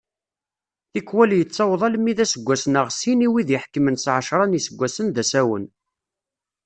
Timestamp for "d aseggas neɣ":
2.17-2.87